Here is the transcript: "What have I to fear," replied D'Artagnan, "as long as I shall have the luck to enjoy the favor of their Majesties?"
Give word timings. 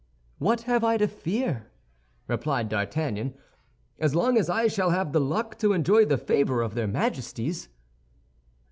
"What 0.39 0.61
have 0.61 0.83
I 0.83 0.97
to 0.97 1.07
fear," 1.07 1.69
replied 2.27 2.69
D'Artagnan, 2.69 3.35
"as 3.99 4.15
long 4.15 4.35
as 4.35 4.49
I 4.49 4.65
shall 4.67 4.89
have 4.89 5.11
the 5.11 5.21
luck 5.21 5.59
to 5.59 5.73
enjoy 5.73 6.05
the 6.05 6.17
favor 6.17 6.63
of 6.63 6.73
their 6.73 6.87
Majesties?" 6.87 7.69